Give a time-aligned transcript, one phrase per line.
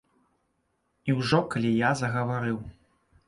[1.09, 2.57] І ўжо калі я загаварыў.